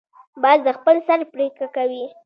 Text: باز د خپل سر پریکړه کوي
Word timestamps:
باز 0.41 0.59
د 0.67 0.69
خپل 0.77 0.95
سر 1.07 1.19
پریکړه 1.33 1.67
کوي 1.75 2.03